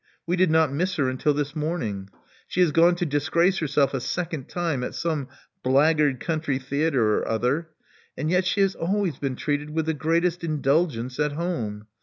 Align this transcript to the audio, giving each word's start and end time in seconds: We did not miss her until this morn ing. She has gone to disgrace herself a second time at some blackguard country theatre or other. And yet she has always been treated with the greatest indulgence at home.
We 0.25 0.35
did 0.35 0.49
not 0.49 0.71
miss 0.73 0.95
her 0.95 1.07
until 1.09 1.35
this 1.35 1.55
morn 1.55 1.83
ing. 1.83 2.09
She 2.47 2.59
has 2.61 2.71
gone 2.71 2.95
to 2.95 3.05
disgrace 3.05 3.59
herself 3.59 3.93
a 3.93 3.99
second 4.01 4.49
time 4.49 4.83
at 4.83 4.95
some 4.95 5.27
blackguard 5.61 6.19
country 6.19 6.57
theatre 6.57 7.19
or 7.19 7.27
other. 7.27 7.69
And 8.17 8.31
yet 8.31 8.45
she 8.45 8.61
has 8.61 8.73
always 8.73 9.19
been 9.19 9.35
treated 9.35 9.69
with 9.69 9.85
the 9.85 9.93
greatest 9.93 10.43
indulgence 10.43 11.19
at 11.19 11.33
home. 11.33 11.85